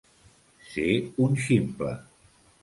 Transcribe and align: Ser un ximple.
Ser 0.69 0.95
un 1.27 1.37
ximple. 1.45 1.93